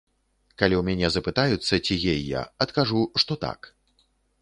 Калі 0.61 0.75
ў 0.77 0.83
мяне 0.87 1.07
запытаюцца, 1.17 1.73
ці 1.85 2.01
гей 2.07 2.19
я, 2.33 2.41
адкажу, 2.67 3.07
што 3.25 3.33
так. 3.49 3.73